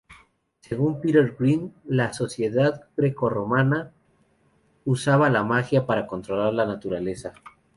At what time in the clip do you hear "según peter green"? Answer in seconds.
0.61-1.75